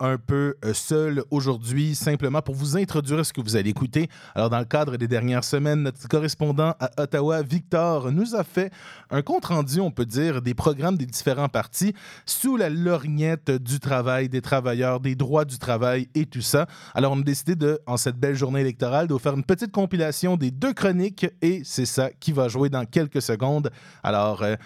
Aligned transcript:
Un 0.00 0.16
peu 0.16 0.56
euh, 0.64 0.72
seul 0.72 1.22
aujourd'hui, 1.30 1.94
simplement 1.94 2.40
pour 2.40 2.54
vous 2.54 2.76
introduire 2.76 3.24
ce 3.26 3.32
que 3.32 3.40
vous 3.40 3.56
allez 3.56 3.70
écouter. 3.70 4.08
Alors 4.34 4.48
dans 4.48 4.58
le 4.58 4.64
cadre 4.64 4.96
des 4.96 5.08
dernières 5.08 5.44
semaines, 5.44 5.82
notre 5.82 6.08
correspondant 6.08 6.74
à 6.80 6.90
Ottawa, 7.02 7.42
Victor, 7.42 8.10
nous 8.10 8.34
a 8.34 8.44
fait 8.44 8.72
un 9.10 9.22
compte-rendu, 9.22 9.80
on 9.80 9.90
peut 9.90 10.06
dire, 10.06 10.40
des 10.40 10.54
programmes 10.54 10.96
des 10.96 11.06
différents 11.06 11.48
partis 11.48 11.94
sous 12.24 12.56
la 12.56 12.70
lorgnette 12.70 13.50
du 13.50 13.78
travail, 13.78 14.28
des 14.28 14.40
travailleurs, 14.40 15.00
des 15.00 15.14
droits 15.14 15.44
du 15.44 15.58
travail 15.58 16.08
et 16.14 16.26
tout 16.26 16.42
ça. 16.42 16.66
Alors 16.94 17.12
on 17.12 17.20
a 17.20 17.24
décidé 17.24 17.54
de, 17.54 17.78
en 17.86 17.96
cette 17.96 18.16
belle 18.16 18.36
journée 18.36 18.60
électorale, 18.60 19.08
de 19.08 19.12
vous 19.12 19.18
faire 19.18 19.34
une 19.34 19.44
petite 19.44 19.72
compilation 19.72 20.36
des 20.36 20.50
deux 20.50 20.72
chroniques 20.72 21.26
et 21.42 21.62
c'est 21.64 21.86
ça 21.86 22.10
qui 22.18 22.32
va 22.32 22.48
jouer 22.48 22.68
dans 22.68 22.84
quelques 22.86 23.22
secondes. 23.22 23.70
Alors... 24.02 24.42
Euh, 24.42 24.56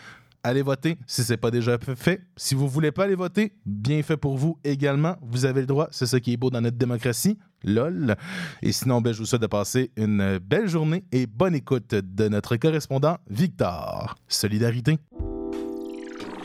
allez 0.43 0.63
voter 0.63 0.99
si 1.07 1.23
ce 1.23 1.33
n'est 1.33 1.37
pas 1.37 1.51
déjà 1.51 1.79
fait. 1.79 2.23
Si 2.37 2.55
vous 2.55 2.65
ne 2.65 2.71
voulez 2.71 2.93
pas 2.93 3.05
aller 3.05 3.15
voter, 3.15 3.53
bien 3.67 4.03
fait 4.03 4.17
pour 4.17 4.37
vous 4.37 4.59
également. 4.65 5.17
Vous 5.23 5.45
avez 5.45 5.61
le 5.61 5.67
droit. 5.67 5.89
C'est 5.91 6.07
ça 6.07 6.21
qui 6.21 6.33
est 6.33 6.37
beau 6.37 6.51
dans 6.51 6.61
notre 6.61 6.77
démocratie. 6.77 7.39
LOL. 7.65 8.17
Et 8.63 8.73
sinon, 8.73 9.01
ben, 9.01 9.13
je 9.13 9.19
vous 9.19 9.27
souhaite 9.27 9.43
de 9.43 9.47
passer 9.47 9.91
une 9.97 10.39
belle 10.39 10.69
journée 10.69 11.05
et 11.13 11.27
bonne 11.27 11.55
écoute 11.55 11.95
de 11.95 12.29
notre 12.29 12.57
correspondant 12.57 13.19
Victor. 13.29 14.15
Solidarité. 14.29 14.99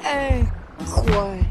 Incroyable. 0.03 1.45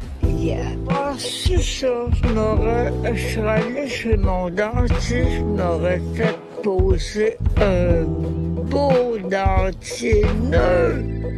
Ah, 0.91 1.15
c'est 1.17 1.63
ça. 1.63 2.07
Je 2.13 3.35
serais 3.35 3.49
allé 3.49 3.89
chez 3.89 4.17
mon 4.17 4.51
dentiste, 4.51 5.11
je 5.11 5.43
m'aurais 5.43 6.03
fait 6.15 6.39
poser 6.63 7.39
un 7.57 8.05
beau 8.05 9.19
dentier 9.19 10.25
neuf. 10.43 11.34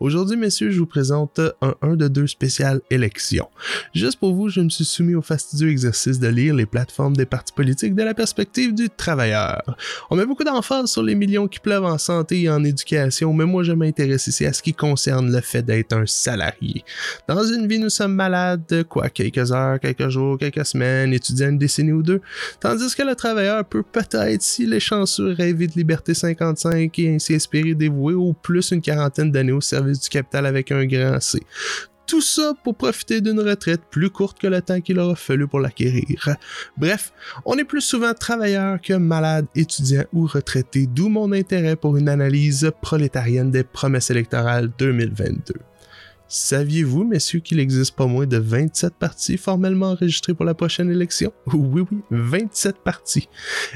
Aujourd'hui, 0.00 0.36
messieurs, 0.36 0.70
je 0.70 0.78
vous 0.78 0.86
présente 0.86 1.40
un 1.60 1.74
1 1.82 1.96
de 1.96 2.06
2 2.06 2.28
spécial 2.28 2.80
élection. 2.88 3.48
Juste 3.92 4.20
pour 4.20 4.32
vous, 4.32 4.48
je 4.48 4.60
me 4.60 4.68
suis 4.68 4.84
soumis 4.84 5.16
au 5.16 5.22
fastidieux 5.22 5.70
exercice 5.70 6.20
de 6.20 6.28
lire 6.28 6.54
les 6.54 6.66
plateformes 6.66 7.16
des 7.16 7.26
partis 7.26 7.52
politiques 7.52 7.96
de 7.96 8.04
la 8.04 8.14
perspective 8.14 8.72
du 8.74 8.90
travailleur. 8.90 9.60
On 10.08 10.14
met 10.14 10.24
beaucoup 10.24 10.44
d'emphase 10.44 10.92
sur 10.92 11.02
les 11.02 11.16
millions 11.16 11.48
qui 11.48 11.58
pleuvent 11.58 11.84
en 11.84 11.98
santé 11.98 12.42
et 12.42 12.48
en 12.48 12.62
éducation, 12.62 13.32
mais 13.32 13.44
moi 13.44 13.64
je 13.64 13.72
m'intéresse 13.72 14.28
ici 14.28 14.46
à 14.46 14.52
ce 14.52 14.62
qui 14.62 14.72
concerne 14.72 15.32
le 15.32 15.40
fait 15.40 15.62
d'être 15.62 15.92
un 15.92 16.06
salarié. 16.06 16.84
Dans 17.26 17.42
une 17.42 17.66
vie, 17.66 17.80
nous 17.80 17.90
sommes 17.90 18.14
malades, 18.14 18.84
quoi, 18.88 19.08
quelques 19.08 19.50
heures, 19.50 19.80
quelques 19.80 20.10
jours, 20.10 20.38
quelques 20.38 20.64
semaines, 20.64 21.12
étudiant 21.12 21.48
une 21.48 21.58
décennie 21.58 21.90
ou 21.90 22.04
deux, 22.04 22.20
tandis 22.60 22.94
que 22.94 23.02
le 23.02 23.16
travailleur 23.16 23.64
peut 23.64 23.82
peut-être, 23.82 24.42
s'il 24.42 24.72
est 24.74 24.80
chanceux, 24.80 25.32
rêver 25.32 25.66
de 25.66 25.72
liberté 25.72 26.14
55 26.14 26.96
et 27.00 27.16
ainsi 27.16 27.34
espérer 27.34 27.74
dévouer 27.74 28.14
au 28.14 28.32
plus 28.32 28.70
une 28.70 28.80
quarantaine 28.80 29.32
d'années 29.32 29.50
au 29.50 29.60
service 29.60 29.87
du 29.92 30.08
capital 30.08 30.46
avec 30.46 30.72
un 30.72 30.84
grand 30.86 31.20
C. 31.20 31.40
Tout 32.06 32.22
ça 32.22 32.54
pour 32.64 32.74
profiter 32.74 33.20
d'une 33.20 33.38
retraite 33.38 33.82
plus 33.90 34.08
courte 34.08 34.38
que 34.38 34.46
le 34.46 34.62
temps 34.62 34.80
qu'il 34.80 34.98
aura 34.98 35.14
fallu 35.14 35.46
pour 35.46 35.60
l'acquérir. 35.60 36.36
Bref, 36.78 37.12
on 37.44 37.58
est 37.58 37.64
plus 37.64 37.82
souvent 37.82 38.14
travailleur 38.14 38.80
que 38.80 38.94
malade, 38.94 39.44
étudiant 39.54 40.04
ou 40.14 40.26
retraité, 40.26 40.86
d'où 40.86 41.10
mon 41.10 41.30
intérêt 41.32 41.76
pour 41.76 41.98
une 41.98 42.08
analyse 42.08 42.70
prolétarienne 42.80 43.50
des 43.50 43.62
promesses 43.62 44.10
électorales 44.10 44.70
2022. 44.78 45.52
Saviez-vous, 46.30 47.04
messieurs, 47.04 47.40
qu'il 47.40 47.58
existe 47.58 47.96
pas 47.96 48.04
moins 48.04 48.26
de 48.26 48.36
27 48.36 48.92
partis 48.98 49.38
formellement 49.38 49.92
enregistrés 49.92 50.34
pour 50.34 50.44
la 50.44 50.52
prochaine 50.52 50.90
élection? 50.90 51.32
Oui, 51.54 51.82
oui, 51.90 51.98
27 52.10 52.76
partis. 52.84 53.28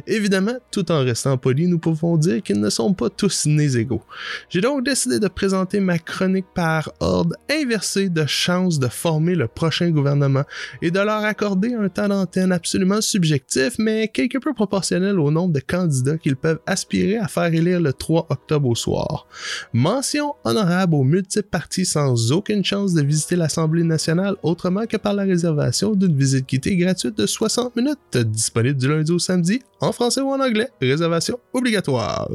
Évidemment, 0.06 0.54
tout 0.70 0.90
en 0.92 1.00
restant 1.00 1.36
poli, 1.36 1.66
nous 1.66 1.78
pouvons 1.78 2.16
dire 2.16 2.42
qu'ils 2.42 2.60
ne 2.60 2.70
sont 2.70 2.92
pas 2.94 3.08
tous 3.10 3.46
nés 3.46 3.76
égaux. 3.76 4.02
J'ai 4.50 4.60
donc 4.60 4.84
décidé 4.84 5.18
de 5.18 5.28
présenter 5.28 5.80
ma 5.80 5.98
chronique 5.98 6.46
par 6.54 6.92
ordre 7.00 7.34
inversé 7.50 8.08
de 8.08 8.24
chance 8.26 8.78
de 8.78 8.88
former 8.88 9.34
le 9.34 9.48
prochain 9.48 9.90
gouvernement 9.90 10.44
et 10.80 10.90
de 10.90 11.00
leur 11.00 11.24
accorder 11.24 11.74
un 11.74 11.88
temps 11.88 12.08
d'antenne 12.08 12.52
absolument 12.52 13.00
subjectif, 13.00 13.74
mais 13.78 14.08
quelque 14.08 14.38
peu 14.38 14.52
proportionnel 14.52 15.18
au 15.18 15.30
nombre 15.30 15.54
de 15.54 15.60
candidats 15.60 16.18
qu'ils 16.18 16.36
peuvent 16.36 16.60
aspirer 16.66 17.16
à 17.16 17.28
faire 17.28 17.52
élire 17.52 17.80
le 17.80 17.92
3 17.92 18.26
octobre 18.30 18.68
au 18.68 18.74
soir. 18.74 19.26
Mention 19.72 20.34
honorable 20.44 20.94
aux 20.94 21.04
multiples 21.04 21.48
partis 21.48 21.86
sans 21.86 22.32
aucun 22.32 22.41
aucune 22.42 22.64
chance 22.64 22.92
de 22.92 23.02
visiter 23.02 23.36
l'Assemblée 23.36 23.84
nationale 23.84 24.34
autrement 24.42 24.84
que 24.86 24.96
par 24.96 25.14
la 25.14 25.22
réservation 25.22 25.94
d'une 25.94 26.16
visite 26.16 26.48
guidée 26.48 26.76
gratuite 26.76 27.16
de 27.16 27.24
60 27.24 27.76
minutes, 27.76 28.16
disponible 28.16 28.76
du 28.76 28.88
lundi 28.88 29.12
au 29.12 29.20
samedi, 29.20 29.62
en 29.78 29.92
français 29.92 30.22
ou 30.22 30.28
en 30.28 30.40
anglais, 30.40 30.68
réservation 30.80 31.38
obligatoire. 31.52 32.28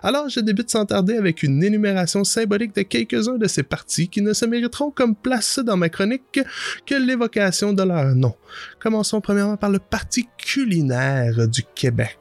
Alors, 0.00 0.28
je 0.28 0.38
débute 0.38 0.70
sans 0.70 0.86
tarder 0.86 1.16
avec 1.16 1.42
une 1.42 1.64
énumération 1.64 2.22
symbolique 2.22 2.72
de 2.76 2.82
quelques-uns 2.82 3.36
de 3.36 3.48
ces 3.48 3.64
partis 3.64 4.08
qui 4.08 4.22
ne 4.22 4.32
se 4.32 4.44
mériteront 4.44 4.92
comme 4.92 5.16
place 5.16 5.58
dans 5.58 5.76
ma 5.76 5.88
chronique 5.88 6.38
que 6.86 6.94
l'évocation 6.94 7.72
de 7.72 7.82
leur 7.82 8.14
nom. 8.14 8.36
Commençons 8.78 9.20
premièrement 9.20 9.56
par 9.56 9.70
le 9.70 9.80
Parti 9.80 10.28
culinaire 10.38 11.48
du 11.48 11.64
Québec, 11.74 12.16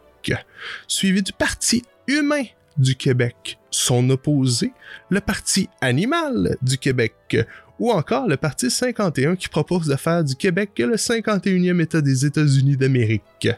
suivi 0.87 1.21
du 1.21 1.33
Parti 1.33 1.83
humain 2.07 2.45
du 2.77 2.95
Québec, 2.95 3.59
son 3.77 4.09
opposé, 4.09 4.71
le 5.09 5.21
Parti 5.21 5.69
animal 5.81 6.57
du 6.61 6.77
Québec, 6.77 7.37
ou 7.79 7.91
encore 7.91 8.27
le 8.27 8.35
Parti 8.35 8.71
51 8.71 9.35
qui 9.35 9.49
propose 9.49 9.85
de 9.85 9.95
faire 9.95 10.23
du 10.23 10.35
Québec 10.35 10.71
le 10.79 10.95
51e 10.95 11.79
État 11.79 12.01
des 12.01 12.25
États-Unis 12.25 12.75
d'Amérique. 12.75 13.49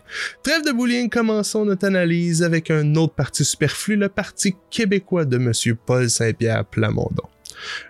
Trêve 0.43 0.65
de 0.65 0.73
bouling, 0.73 1.09
commençons 1.09 1.63
notre 1.63 1.87
analyse 1.87 2.43
avec 2.43 2.69
un 2.69 2.95
autre 2.95 3.13
parti 3.13 3.45
superflu, 3.45 3.95
le 3.95 4.09
Parti 4.09 4.55
québécois 4.69 5.23
de 5.23 5.37
M. 5.37 5.53
Paul 5.85 6.09
Saint-Pierre 6.09 6.65
Plamondon. 6.65 7.23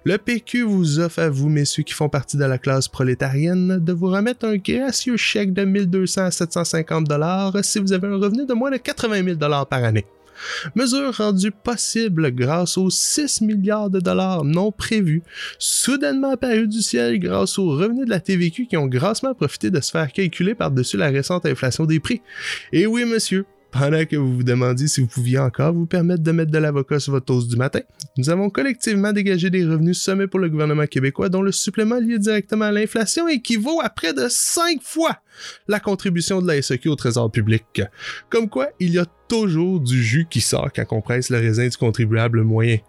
Le 0.03 0.17
PQ 0.17 0.63
vous 0.63 0.99
offre 0.99 1.19
à 1.19 1.29
vous, 1.29 1.49
messieurs 1.49 1.83
qui 1.83 1.93
font 1.93 2.09
partie 2.09 2.37
de 2.37 2.45
la 2.45 2.59
classe 2.59 2.87
prolétarienne, 2.87 3.79
de 3.79 3.93
vous 3.93 4.07
remettre 4.07 4.45
un 4.45 4.57
gracieux 4.57 5.17
chèque 5.17 5.53
de 5.53 5.63
1200 5.63 6.25
à 6.25 6.31
750 6.31 7.05
dollars 7.05 7.53
si 7.63 7.79
vous 7.79 7.93
avez 7.93 8.07
un 8.07 8.17
revenu 8.17 8.45
de 8.45 8.53
moins 8.53 8.71
de 8.71 8.77
80 8.77 9.23
000 9.23 9.35
dollars 9.35 9.67
par 9.67 9.83
année 9.83 10.05
mesure 10.75 11.15
rendue 11.15 11.51
possible 11.51 12.31
grâce 12.31 12.77
aux 12.77 12.89
6 12.89 13.41
milliards 13.41 13.89
de 13.89 13.99
dollars 13.99 14.43
non 14.43 14.71
prévus, 14.71 15.23
soudainement 15.57 16.31
apparus 16.31 16.67
du 16.67 16.81
ciel 16.81 17.19
grâce 17.19 17.57
aux 17.59 17.69
revenus 17.69 18.05
de 18.05 18.09
la 18.09 18.19
TVQ 18.19 18.67
qui 18.67 18.77
ont 18.77 18.87
grassement 18.87 19.33
profité 19.33 19.71
de 19.71 19.79
se 19.81 19.91
faire 19.91 20.11
calculer 20.11 20.55
par-dessus 20.55 20.97
la 20.97 21.09
récente 21.09 21.45
inflation 21.45 21.85
des 21.85 21.99
prix. 21.99 22.21
Et 22.71 22.85
oui, 22.85 23.05
monsieur, 23.05 23.45
pendant 23.71 24.03
que 24.05 24.15
vous 24.15 24.37
vous 24.37 24.43
demandiez 24.43 24.87
si 24.87 25.01
vous 25.01 25.07
pouviez 25.07 25.39
encore 25.39 25.73
vous 25.73 25.85
permettre 25.85 26.23
de 26.23 26.31
mettre 26.31 26.51
de 26.51 26.57
l'avocat 26.57 26.99
sur 26.99 27.13
votre 27.13 27.25
toast 27.25 27.47
du 27.47 27.55
matin, 27.55 27.81
nous 28.17 28.29
avons 28.29 28.49
collectivement 28.49 29.13
dégagé 29.13 29.49
des 29.49 29.65
revenus 29.65 29.99
sommés 29.99 30.27
pour 30.27 30.39
le 30.39 30.49
gouvernement 30.49 30.87
québécois 30.87 31.29
dont 31.29 31.41
le 31.41 31.51
supplément 31.51 31.99
lié 31.99 32.17
directement 32.17 32.65
à 32.65 32.71
l'inflation 32.71 33.27
équivaut 33.27 33.79
à 33.81 33.89
près 33.89 34.13
de 34.13 34.27
5 34.27 34.81
fois 34.81 35.17
la 35.67 35.79
contribution 35.79 36.41
de 36.41 36.47
la 36.47 36.61
SEQ 36.61 36.89
au 36.89 36.95
trésor 36.95 37.31
public. 37.31 37.81
Comme 38.29 38.49
quoi, 38.49 38.69
il 38.79 38.93
y 38.93 38.99
a 38.99 39.05
toujours 39.29 39.79
du 39.79 40.03
jus 40.03 40.27
qui 40.29 40.41
sort 40.41 40.71
quand 40.75 40.85
on 40.91 41.01
presse 41.01 41.29
le 41.29 41.37
raisin 41.37 41.67
du 41.67 41.77
contribuable 41.77 42.43
moyen. 42.43 42.79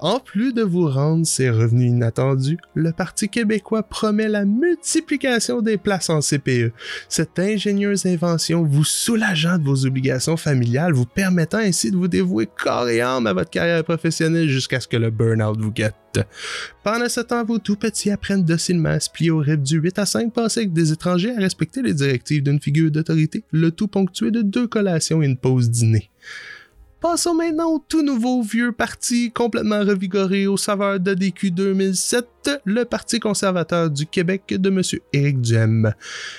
En 0.00 0.18
plus 0.18 0.52
de 0.52 0.62
vous 0.62 0.88
rendre 0.88 1.24
ces 1.24 1.50
revenus 1.50 1.90
inattendus, 1.90 2.58
le 2.74 2.90
Parti 2.92 3.28
québécois 3.28 3.82
promet 3.84 4.28
la 4.28 4.44
multiplication 4.44 5.60
des 5.60 5.76
places 5.76 6.10
en 6.10 6.20
CPE. 6.20 6.72
Cette 7.08 7.38
ingénieuse 7.38 8.06
invention 8.06 8.64
vous 8.64 8.84
soulageant 8.84 9.58
de 9.58 9.64
vos 9.64 9.86
obligations 9.86 10.36
familiales, 10.36 10.94
vous 10.94 11.06
permettant 11.06 11.58
ainsi 11.58 11.90
de 11.90 11.96
vous 11.96 12.08
dévouer 12.08 12.46
corps 12.46 12.88
et 12.88 13.00
âme 13.00 13.26
à 13.26 13.34
votre 13.34 13.50
carrière 13.50 13.84
professionnelle 13.84 14.48
jusqu'à 14.48 14.80
ce 14.80 14.88
que 14.88 14.96
le 14.96 15.10
burn-out 15.10 15.60
vous 15.60 15.70
guette. 15.70 16.01
Pendant 16.82 17.08
ce 17.08 17.20
temps, 17.20 17.44
vos 17.44 17.58
tout 17.58 17.76
petits 17.76 18.10
apprennent 18.10 18.44
docilement 18.44 18.90
à 18.90 19.00
se 19.00 19.10
plier 19.10 19.30
au 19.30 19.38
rythme 19.38 19.62
du 19.62 19.78
8 19.78 19.98
à 19.98 20.06
5 20.06 20.32
passé 20.32 20.60
avec 20.60 20.72
des 20.72 20.92
étrangers 20.92 21.34
à 21.36 21.40
respecter 21.40 21.82
les 21.82 21.94
directives 21.94 22.42
d'une 22.42 22.60
figure 22.60 22.90
d'autorité, 22.90 23.44
le 23.50 23.70
tout 23.70 23.88
ponctué 23.88 24.30
de 24.30 24.42
deux 24.42 24.66
collations 24.66 25.22
et 25.22 25.26
une 25.26 25.36
pause 25.36 25.70
dîner. 25.70 26.10
Passons 27.02 27.34
maintenant 27.34 27.68
au 27.68 27.84
tout 27.88 28.02
nouveau 28.02 28.42
vieux 28.42 28.70
parti 28.70 29.32
complètement 29.32 29.80
revigoré 29.80 30.46
aux 30.46 30.56
saveurs 30.56 31.00
de 31.00 31.14
DQ 31.14 31.50
2007, 31.50 32.41
le 32.64 32.84
Parti 32.84 33.20
conservateur 33.20 33.90
du 33.90 34.06
Québec 34.06 34.42
de 34.48 34.68
M. 34.68 34.82
Éric 35.12 35.40
Duhem. 35.40 35.92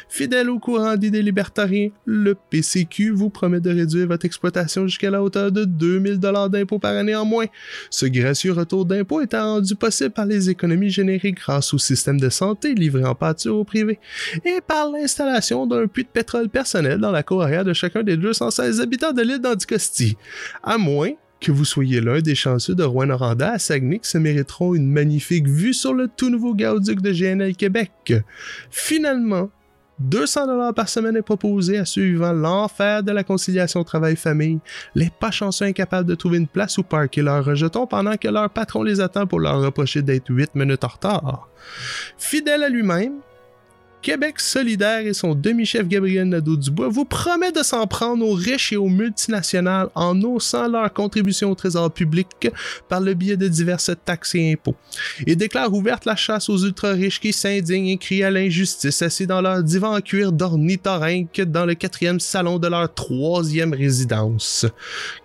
Fidèle 0.10 0.50
au 0.50 0.60
courant 0.60 0.96
d'idées 0.96 1.22
libertariens, 1.22 1.90
le 2.06 2.36
PCQ 2.36 3.12
vous 3.12 3.30
promet 3.30 3.60
de 3.60 3.70
réduire 3.70 4.08
votre 4.08 4.26
exploitation 4.26 4.88
jusqu'à 4.88 5.10
la 5.10 5.22
hauteur 5.22 5.52
de 5.52 5.66
2000 5.66 6.20
dollars 6.20 6.50
d'impôts 6.50 6.80
par 6.80 6.96
année 6.96 7.16
en 7.16 7.26
moins. 7.26 7.46
Ce 7.90 8.06
gracieux 8.06 8.54
retour 8.54 8.86
d'impôts 8.86 9.22
étant 9.22 9.56
rendu 9.56 9.76
possible 9.76 10.12
par 10.12 10.26
les 10.26 10.50
économies 10.50 10.90
générées 10.90 11.32
grâce 11.32 11.74
au 11.74 11.78
système 11.78 12.20
de 12.20 12.30
santé 12.30 12.74
livré 12.74 13.04
en 13.06 13.16
pâture 13.16 13.58
au 13.58 13.64
privé 13.64 14.00
et 14.46 14.62
par 14.66 14.92
l'installation 14.92 15.68
d'un 15.68 15.88
puits 15.88 16.04
de 16.04 16.10
pétrole 16.10 16.50
personnel 16.50 17.00
dans 17.00 17.12
la 17.12 17.24
cour 17.24 17.44
arrière 17.44 17.66
de 17.66 17.74
chacun 17.74 18.04
des 18.04 18.18
216 18.18 18.82
habitants 18.82 19.14
de 19.14 19.22
l'île 19.22 19.40
d'Anticosti. 19.40 20.18
À 20.64 20.78
moins 20.78 21.12
que 21.44 21.52
vous 21.52 21.66
soyez 21.66 22.00
l'un 22.00 22.22
des 22.22 22.36
chanceux 22.36 22.74
de 22.74 22.84
Rouen-Noranda 22.84 23.52
à 23.52 23.60
Saguenay 23.60 24.00
qui 24.00 24.10
se 24.10 24.18
mériteront 24.18 24.76
une 24.76 24.90
magnifique 24.90 25.46
vue 25.46 25.74
sur 25.74 25.94
le 25.94 26.08
tout 26.08 26.30
nouveau 26.30 26.56
gaoduc 26.56 27.02
de 27.02 27.12
GNL 27.12 27.56
Québec. 27.58 28.14
Finalement, 28.72 29.50
200 30.00 30.48
dollars 30.48 30.74
par 30.74 30.88
semaine 30.88 31.18
est 31.18 31.22
proposé 31.22 31.78
à 31.78 31.86
ceux 31.86 32.04
vivant 32.04 32.32
l'enfer 32.32 33.04
de 33.04 33.12
la 33.12 33.26
conciliation 33.26 33.84
travail-famille, 33.84 34.60
les 34.96 35.10
pas 35.20 35.32
chanceux 35.32 35.66
incapables 35.66 36.08
de 36.08 36.16
trouver 36.16 36.38
une 36.38 36.48
place 36.48 36.78
où 36.78 36.84
parker 36.84 37.22
leurs 37.22 37.44
rejetons 37.44 37.88
pendant 37.88 38.16
que 38.16 38.30
leur 38.30 38.50
patron 38.50 38.82
les 38.82 39.02
attend 39.02 39.28
pour 39.28 39.42
leur 39.42 39.62
reprocher 39.62 40.02
d'être 40.02 40.30
8 40.30 40.56
minutes 40.56 40.86
en 40.86 40.88
retard. 40.88 41.50
Fidèle 42.18 42.64
à 42.64 42.70
lui-même, 42.70 43.16
Québec 44.04 44.42
solidaire 44.42 45.08
et 45.08 45.14
son 45.14 45.34
demi-chef 45.34 45.88
Gabriel 45.88 46.28
Nadeau-Dubois 46.28 46.90
vous 46.90 47.06
promet 47.06 47.54
de 47.54 47.64
s'en 47.64 47.88
prendre 47.88 48.28
aux 48.28 48.34
riches 48.34 48.74
et 48.74 48.76
aux 48.76 48.90
multinationales 48.90 49.88
en 49.96 50.22
haussant 50.24 50.68
leur 50.68 50.92
contribution 50.92 51.50
au 51.50 51.56
trésor 51.56 51.90
public 51.90 52.28
par 52.90 53.00
le 53.00 53.14
biais 53.14 53.38
de 53.38 53.48
diverses 53.48 53.92
taxes 54.04 54.36
et 54.36 54.52
impôts. 54.52 54.76
Il 55.26 55.38
déclare 55.38 55.74
ouverte 55.74 56.04
la 56.04 56.18
chasse 56.18 56.50
aux 56.50 56.58
ultra-riches 56.58 57.22
qui 57.22 57.32
s'indignent 57.32 57.88
et 57.88 57.98
crient 57.98 58.24
à 58.24 58.30
l'injustice 58.30 59.02
assis 59.02 59.26
dans 59.26 59.40
leur 59.40 59.64
divan 59.64 59.96
en 59.96 60.02
cuir 60.02 60.34
d'ornithorynque 60.34 61.40
dans 61.40 61.66
le 61.66 61.74
quatrième 61.74 62.20
salon 62.20 62.60
de 62.60 62.68
leur 62.68 62.94
troisième 62.94 63.74
résidence. 63.74 64.66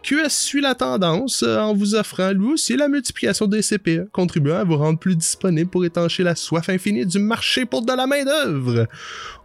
QS 0.05 0.29
suit 0.31 0.61
la 0.61 0.77
tendance 0.77 1.43
en 1.43 1.75
vous 1.75 1.97
offrant 1.97 2.31
lui 2.31 2.53
aussi 2.53 2.77
la 2.77 2.87
multiplication 2.87 3.49
des 3.49 3.61
CPE, 3.61 4.09
contribuant 4.13 4.59
à 4.59 4.65
vous 4.65 4.77
rendre 4.77 5.01
plus 5.01 5.17
disponible 5.17 5.69
pour 5.69 5.85
étancher 5.85 6.23
la 6.23 6.37
soif 6.37 6.69
infinie 6.69 7.05
du 7.05 7.19
marché 7.19 7.67
pour 7.67 7.83
de 7.83 7.93
la 7.93 8.07
main-d'œuvre. 8.07 8.68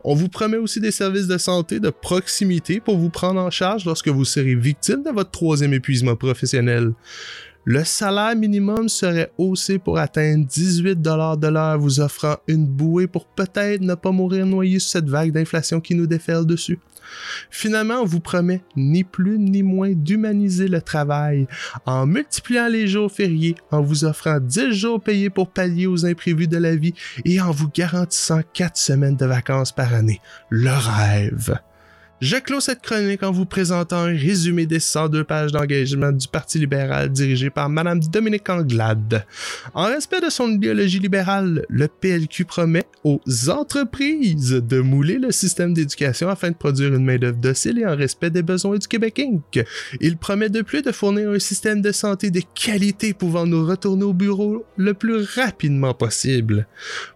On 0.03 0.15
vous 0.15 0.29
promet 0.29 0.57
aussi 0.57 0.79
des 0.79 0.91
services 0.91 1.27
de 1.27 1.37
santé 1.37 1.79
de 1.79 1.89
proximité 1.89 2.79
pour 2.79 2.97
vous 2.97 3.09
prendre 3.09 3.39
en 3.39 3.49
charge 3.49 3.85
lorsque 3.85 4.09
vous 4.09 4.25
serez 4.25 4.55
victime 4.55 5.03
de 5.03 5.11
votre 5.11 5.31
troisième 5.31 5.73
épuisement 5.73 6.15
professionnel. 6.15 6.93
Le 7.65 7.85
salaire 7.85 8.35
minimum 8.35 8.89
serait 8.89 9.31
haussé 9.37 9.79
pour 9.79 9.97
atteindre 9.97 10.45
18 10.45 11.01
de 11.01 11.47
l'heure, 11.47 11.79
vous 11.79 12.01
offrant 12.01 12.35
une 12.47 12.67
bouée 12.67 13.07
pour 13.07 13.25
peut-être 13.25 13.81
ne 13.81 13.95
pas 13.95 14.11
mourir 14.11 14.45
noyé 14.45 14.79
sous 14.79 14.89
cette 14.89 15.09
vague 15.09 15.31
d'inflation 15.31 15.79
qui 15.79 15.95
nous 15.95 16.05
déferle 16.05 16.45
dessus. 16.45 16.79
Finalement, 17.49 18.01
on 18.01 18.05
vous 18.05 18.19
promet 18.19 18.61
ni 18.75 19.03
plus 19.05 19.39
ni 19.39 19.63
moins 19.63 19.91
d'humaniser 19.93 20.67
le 20.67 20.81
travail 20.81 21.47
en 21.85 22.05
multipliant 22.05 22.67
les 22.67 22.87
jours 22.87 23.11
fériés, 23.11 23.55
en 23.71 23.81
vous 23.81 24.03
offrant 24.03 24.39
10 24.41 24.73
jours 24.73 25.01
payés 25.01 25.29
pour 25.29 25.49
pallier 25.49 25.87
aux 25.87 26.05
imprévus 26.05 26.47
de 26.47 26.57
la 26.57 26.75
vie 26.75 26.93
et 27.23 27.39
en 27.39 27.51
vous 27.51 27.69
garantissant 27.69 28.41
4 28.53 28.75
semaines 28.75 29.15
de 29.15 29.25
vacances 29.25 29.71
par 29.71 29.93
année. 29.93 30.19
Le 30.49 30.71
rêve. 30.71 31.59
Je 32.25 32.37
clôt 32.37 32.61
cette 32.61 32.79
chronique 32.79 33.21
en 33.21 33.33
vous 33.33 33.43
présentant 33.43 33.97
un 33.97 34.15
résumé 34.15 34.65
des 34.65 34.79
102 34.79 35.25
pages 35.25 35.51
d'engagement 35.51 36.13
du 36.13 36.25
Parti 36.29 36.57
libéral 36.57 37.11
dirigé 37.11 37.49
par 37.49 37.67
Mme 37.67 37.99
Dominique 37.99 38.49
Anglade. 38.49 39.25
En 39.73 39.87
respect 39.87 40.21
de 40.21 40.29
son 40.29 40.47
idéologie 40.47 40.99
libérale, 40.99 41.65
le 41.67 41.89
PLQ 41.89 42.45
promet 42.45 42.85
aux 43.03 43.19
entreprises 43.49 44.51
de 44.51 44.79
mouler 44.79 45.17
le 45.17 45.33
système 45.33 45.73
d'éducation 45.73 46.29
afin 46.29 46.51
de 46.51 46.55
produire 46.55 46.95
une 46.95 47.03
main-d'œuvre 47.03 47.39
docile 47.39 47.79
et 47.79 47.85
en 47.85 47.97
respect 47.97 48.29
des 48.29 48.41
besoins 48.41 48.77
du 48.77 48.87
Québec 48.87 49.19
Inc. 49.19 49.65
Il 49.99 50.15
promet 50.15 50.47
de 50.47 50.61
plus 50.61 50.81
de 50.81 50.93
fournir 50.93 51.29
un 51.29 51.39
système 51.39 51.81
de 51.81 51.91
santé 51.91 52.31
de 52.31 52.39
qualité 52.55 53.13
pouvant 53.13 53.45
nous 53.45 53.65
retourner 53.65 54.05
au 54.05 54.13
bureau 54.13 54.63
le 54.77 54.93
plus 54.93 55.25
rapidement 55.35 55.93
possible. 55.93 56.67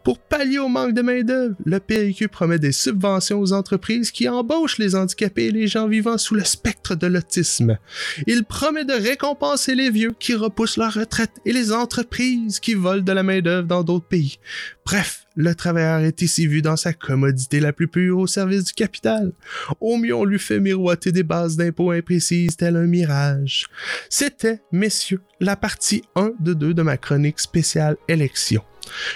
Pour 0.03 0.19
pallier 0.19 0.59
au 0.59 0.67
manque 0.67 0.95
de 0.95 1.01
main-d'œuvre, 1.01 1.55
le 1.63 1.79
PLQ 1.79 2.27
promet 2.27 2.59
des 2.59 2.73
subventions 2.73 3.39
aux 3.39 3.53
entreprises 3.53 4.11
qui 4.11 4.27
embauchent 4.27 4.79
les 4.79 4.96
handicapés 4.97 5.45
et 5.45 5.51
les 5.51 5.67
gens 5.67 5.87
vivant 5.87 6.17
sous 6.17 6.35
le 6.35 6.43
spectre 6.43 6.95
de 6.95 7.07
l'autisme. 7.07 7.77
Il 8.25 8.43
promet 8.43 8.85
de 8.85 8.93
récompenser 8.93 9.75
les 9.75 9.89
vieux 9.89 10.13
qui 10.19 10.33
repoussent 10.33 10.77
leur 10.77 10.93
retraite 10.93 11.31
et 11.45 11.53
les 11.53 11.71
entreprises 11.71 12.59
qui 12.59 12.73
volent 12.73 13.03
de 13.03 13.11
la 13.11 13.23
main-d'œuvre 13.23 13.67
dans 13.67 13.83
d'autres 13.83 14.07
pays. 14.07 14.39
Bref, 14.85 15.25
le 15.35 15.53
travailleur 15.53 15.99
est 15.99 16.21
ici 16.21 16.47
vu 16.47 16.61
dans 16.61 16.75
sa 16.75 16.93
commodité 16.93 17.59
la 17.59 17.73
plus 17.73 17.87
pure 17.87 18.17
au 18.17 18.27
service 18.27 18.63
du 18.63 18.73
capital. 18.73 19.33
Au 19.79 19.97
mieux, 19.97 20.15
on 20.15 20.25
lui 20.25 20.39
fait 20.39 20.59
miroiter 20.59 21.11
des 21.11 21.23
bases 21.23 21.57
d'impôts 21.57 21.91
imprécises 21.91 22.57
tel 22.57 22.75
un 22.75 22.87
mirage. 22.87 23.67
C'était, 24.09 24.61
messieurs, 24.71 25.21
la 25.39 25.55
partie 25.55 26.01
1 26.15 26.31
de 26.39 26.53
2 26.53 26.73
de 26.73 26.81
ma 26.81 26.97
chronique 26.97 27.39
spéciale 27.39 27.97
élection. 28.07 28.63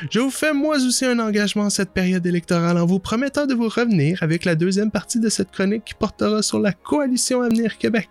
Je 0.09 0.19
vous 0.19 0.29
fais 0.29 0.53
moi 0.53 0.77
aussi 0.77 1.05
un 1.05 1.19
engagement 1.19 1.63
en 1.63 1.69
cette 1.69 1.91
période 1.91 2.25
électorale 2.25 2.77
en 2.77 2.85
vous 2.85 2.99
promettant 2.99 3.45
de 3.45 3.53
vous 3.53 3.69
revenir 3.69 4.21
avec 4.21 4.45
la 4.45 4.55
deuxième 4.55 4.91
partie 4.91 5.19
de 5.19 5.29
cette 5.29 5.51
chronique 5.51 5.85
qui 5.85 5.93
portera 5.93 6.41
sur 6.41 6.59
la 6.59 6.73
coalition 6.73 7.41
Avenir 7.41 7.77
Québec. 7.77 8.09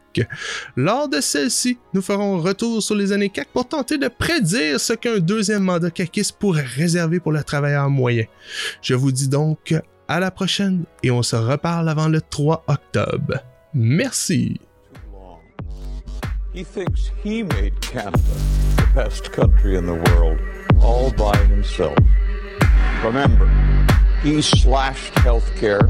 Lors 0.77 1.09
de 1.09 1.21
celle-ci, 1.21 1.79
nous 1.95 2.03
ferons 2.03 2.39
retour 2.39 2.83
sur 2.83 2.95
les 2.95 3.13
années 3.13 3.31
CAC 3.31 3.49
pour 3.53 3.69
tenter 3.69 3.99
de 3.99 4.09
prédire 4.09 4.81
ce 4.81 4.93
qu'un 4.93 5.19
deuxième 5.19 5.63
mandat 5.63 5.91
caquiste 5.91 6.37
pourrait 6.39 6.65
réserver 6.65 7.21
pour 7.21 7.33
le 7.33 7.43
travailleur 7.43 7.91
moyen. 7.91 8.25
Je 8.83 8.95
vous 8.95 9.13
dis 9.13 9.29
donc 9.29 9.75
à 10.09 10.21
la 10.21 10.31
prochaine 10.31 10.85
et 11.03 11.11
on 11.11 11.23
se 11.23 11.37
reparle 11.37 11.89
avant 11.89 12.09
le 12.09 12.21
3 12.21 12.65
octobre. 12.67 13.39
Merci. 13.75 14.61
Himself. 21.61 21.99
Remember, 23.05 23.47
he 24.23 24.41
slashed 24.41 25.15
health 25.19 25.55
care 25.57 25.85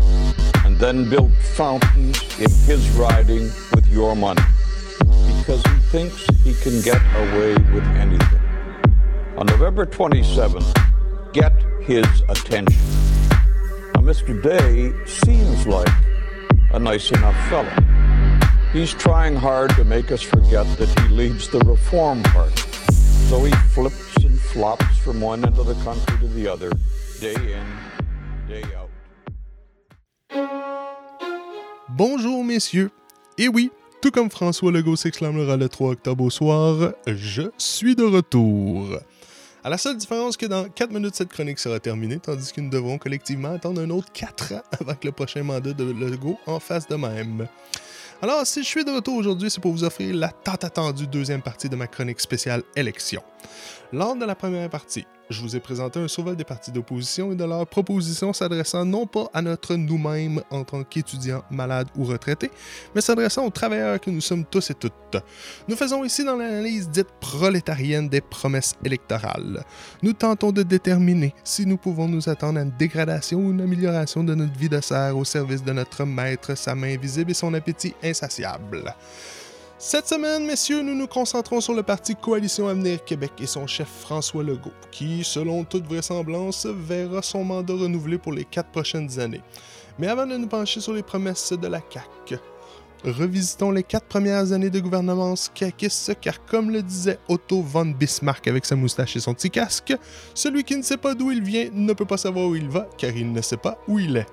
and 0.65 0.77
then 0.79 1.09
built 1.09 1.33
fountains 1.55 2.21
in 2.39 2.51
his 2.67 2.91
riding 2.91 3.51
with 3.75 3.87
your 3.89 4.17
money 4.17 4.43
because 5.39 5.63
he 5.63 5.79
thinks 5.93 6.27
he 6.43 6.55
can 6.55 6.81
get 6.83 7.01
away 7.17 7.53
with 7.73 7.85
anything. 7.97 8.41
On 9.37 9.47
November 9.47 9.87
27th, 9.87 11.33
get 11.33 11.53
his 11.83 12.07
attention. 12.29 12.83
Now, 13.95 14.03
Mr. 14.03 14.43
Day 14.43 14.93
seems 15.07 15.67
like 15.67 15.89
a 16.73 16.79
nice 16.79 17.11
enough 17.13 17.37
fellow. 17.49 17.77
He's 18.73 18.93
trying 18.93 19.37
hard 19.37 19.71
to 19.77 19.85
make 19.85 20.11
us 20.11 20.23
forget 20.23 20.67
that 20.79 21.01
he 21.01 21.09
leads 21.09 21.49
the 21.49 21.59
Reform 21.61 22.23
Party. 22.25 22.61
So 23.29 23.45
he 23.45 23.53
flips 23.73 24.10
and 24.10 24.10
from 25.03 25.23
one 25.23 25.43
end 25.43 25.59
of 25.59 25.67
the 25.67 25.85
country 25.85 26.19
to 26.19 26.29
the 26.35 26.47
other, 26.47 26.71
day 27.19 27.35
in, 27.35 27.67
day 28.47 28.63
out. 28.77 28.91
Bonjour 31.89 32.45
messieurs. 32.45 32.91
Et 33.39 33.49
oui, 33.49 33.71
tout 34.03 34.11
comme 34.11 34.31
François 34.31 34.71
Legault 34.71 34.97
s'exclamera 34.97 35.57
le 35.57 35.69
3 35.69 35.93
octobre 35.93 36.25
au 36.25 36.31
soir, 36.31 36.93
je 37.07 37.45
suis 37.57 37.97
de 37.97 38.05
retour. 38.05 38.99
À 39.65 39.71
la 39.71 39.79
seule 39.79 39.97
différence 39.97 40.37
que 40.37 40.45
dans 40.45 40.69
4 40.69 40.93
minutes, 40.93 41.15
cette 41.15 41.31
chronique 41.31 41.59
sera 41.59 41.81
terminée, 41.81 42.19
tandis 42.19 42.53
que 42.53 42.61
nous 42.61 42.71
devrons 42.71 42.99
collectivement 42.99 43.53
attendre 43.53 43.81
un 43.81 43.89
autre 43.89 44.13
4 44.13 44.53
ans 44.53 44.63
avant 44.79 44.95
que 44.95 45.07
le 45.07 45.13
prochain 45.13 45.43
mandat 45.43 45.73
de 45.73 45.85
Legault 45.85 46.39
en 46.47 46.61
fasse 46.61 46.87
de 46.87 46.97
même. 46.97 47.49
Alors, 48.23 48.47
si 48.47 48.63
je 48.63 48.69
suis 48.69 48.85
de 48.85 48.91
retour 48.91 49.15
aujourd'hui, 49.17 49.51
c'est 49.51 49.63
pour 49.63 49.73
vous 49.73 49.83
offrir 49.83 50.15
la 50.15 50.29
tant 50.29 50.53
attendue 50.53 51.07
deuxième 51.07 51.41
partie 51.41 51.71
de 51.71 51.77
ma 51.77 51.87
chronique 51.87 52.21
spéciale 52.21 52.63
élection. 52.77 53.23
Lors 53.95 54.15
de 54.15 54.27
la 54.27 54.35
première 54.35 54.69
partie, 54.69 55.07
je 55.31 55.41
vous 55.41 55.55
ai 55.55 55.61
présenté 55.61 56.01
un 56.01 56.09
survol 56.09 56.37
des 56.37 56.45
partis 56.45 56.73
d'opposition 56.73 57.33
et 57.33 57.37
de 57.37 57.45
leurs 57.45 57.67
propositions 57.67 58.33
s'adressant 58.33 58.85
non 58.85 59.07
pas 59.07 59.31
à 59.33 59.41
notre 59.41 59.77
nous-mêmes 59.77 60.43
en 60.51 60.65
tant 60.65 60.83
qu'étudiants, 60.83 61.45
malades 61.51 61.89
ou 61.97 62.05
retraités, 62.05 62.51
mais 62.95 63.01
s'adressant 63.01 63.47
aux 63.47 63.51
travailleurs 63.51 64.01
que 64.01 64.11
nous 64.11 64.21
sommes 64.21 64.45
tous 64.45 64.71
et 64.71 64.75
toutes. 64.75 64.93
Nous 65.69 65.77
faisons 65.77 66.05
ici 66.05 66.25
dans 66.25 66.37
l'analyse 66.37 66.89
dite 66.89 67.09
prolétarienne 67.21 68.09
des 68.09 68.21
promesses 68.21 68.75
électorales. 68.85 69.65
Nous 70.03 70.13
tentons 70.13 70.51
de 70.51 70.65
déterminer 70.65 71.35
si 71.45 71.65
nous 71.65 71.77
pouvons 71.77 72.09
nous 72.09 72.29
attendre 72.29 72.59
à 72.59 72.63
une 72.63 72.73
dégradation 72.77 73.39
ou 73.39 73.53
une 73.53 73.61
amélioration 73.61 74.25
de 74.25 74.35
notre 74.35 74.59
vie 74.59 74.69
de 74.69 74.81
serre 74.81 75.17
au 75.17 75.25
service 75.25 75.63
de 75.63 75.73
notre 75.73 76.05
maître, 76.05 76.57
sa 76.57 76.75
main 76.75 76.95
invisible 76.95 77.31
et 77.31 77.35
son 77.35 77.55
appétit 77.55 77.95
insatiable. 78.03 78.95
Cette 79.83 80.09
semaine, 80.09 80.45
messieurs, 80.45 80.83
nous 80.83 80.95
nous 80.95 81.07
concentrons 81.07 81.63
sur 81.63 81.73
le 81.73 81.83
parti 81.83 82.15
Coalition 82.15 82.69
Avenir 82.69 83.03
Québec 83.03 83.33
et 83.41 83.47
son 83.47 83.67
chef 83.67 83.89
François 83.89 84.43
Legault, 84.43 84.75
qui, 84.91 85.25
selon 85.25 85.65
toute 85.65 85.87
vraisemblance, 85.87 86.67
verra 86.67 87.23
son 87.23 87.45
mandat 87.45 87.73
renouvelé 87.73 88.19
pour 88.19 88.35
les 88.35 88.45
quatre 88.45 88.69
prochaines 88.69 89.19
années. 89.19 89.41
Mais 89.99 90.07
avant 90.07 90.27
de 90.27 90.37
nous 90.37 90.49
pencher 90.49 90.81
sur 90.81 90.93
les 90.93 91.03
promesses 91.03 91.55
de 91.55 91.67
la 91.67 91.81
CAQ, 91.81 92.39
revisitons 93.05 93.71
les 93.71 93.83
quatre 93.83 94.05
premières 94.05 94.53
années 94.53 94.69
de 94.69 94.81
gouvernance 94.81 95.51
caquiste, 95.55 96.15
car 96.21 96.45
comme 96.45 96.71
le 96.71 96.83
disait 96.83 97.19
Otto 97.27 97.63
von 97.63 97.87
Bismarck 97.87 98.49
avec 98.49 98.67
sa 98.67 98.77
moustache 98.77 99.17
et 99.17 99.21
son 99.21 99.33
petit 99.33 99.51
casque, 99.51 99.97
celui 100.35 100.63
qui 100.63 100.77
ne 100.77 100.83
sait 100.83 100.99
pas 100.99 101.15
d'où 101.15 101.31
il 101.31 101.43
vient 101.43 101.71
ne 101.73 101.95
peut 101.95 102.05
pas 102.05 102.19
savoir 102.19 102.49
où 102.49 102.55
il 102.55 102.69
va, 102.69 102.87
car 102.99 103.17
il 103.17 103.33
ne 103.33 103.41
sait 103.41 103.57
pas 103.57 103.79
où 103.89 103.99
il 103.99 104.19
est. 104.19 104.27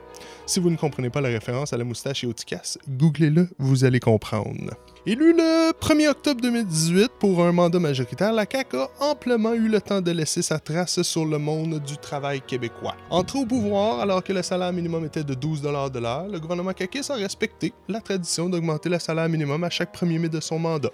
Si 0.45 0.59
vous 0.59 0.69
ne 0.69 0.77
comprenez 0.77 1.09
pas 1.09 1.21
la 1.21 1.29
référence 1.29 1.73
à 1.73 1.77
la 1.77 1.83
moustache 1.83 2.23
et 2.23 2.27
au 2.27 2.33
petit 2.33 2.45
casque, 2.45 2.79
googlez-le, 2.87 3.49
vous 3.59 3.83
allez 3.83 3.99
comprendre. 3.99 4.73
Élu 5.05 5.31
le 5.31 5.71
1er 5.71 6.09
octobre 6.09 6.41
2018 6.41 7.11
pour 7.17 7.41
un 7.41 7.53
mandat 7.53 7.79
majoritaire, 7.79 8.33
la 8.33 8.45
CAQ 8.45 8.77
a 8.77 8.89
amplement 8.99 9.53
eu 9.53 9.69
le 9.69 9.79
temps 9.79 10.01
de 10.01 10.11
laisser 10.11 10.41
sa 10.41 10.59
trace 10.59 11.01
sur 11.01 11.25
le 11.25 11.37
monde 11.37 11.79
du 11.79 11.97
travail 11.97 12.41
québécois. 12.41 12.93
Entré 13.09 13.39
au 13.39 13.45
pouvoir 13.45 14.01
alors 14.01 14.21
que 14.21 14.33
le 14.33 14.43
salaire 14.43 14.73
minimum 14.73 15.05
était 15.05 15.23
de 15.23 15.33
12 15.33 15.61
de 15.61 15.99
l'heure, 15.99 16.27
le 16.27 16.39
gouvernement 16.41 16.73
caquiste 16.73 17.09
a 17.11 17.15
respecté 17.15 17.71
la 17.87 18.01
tradition 18.01 18.49
d'augmenter 18.49 18.89
le 18.89 18.99
salaire 18.99 19.29
minimum 19.29 19.63
à 19.63 19.69
chaque 19.69 19.95
1er 19.95 20.19
mai 20.19 20.27
de 20.27 20.41
son 20.41 20.59
mandat, 20.59 20.91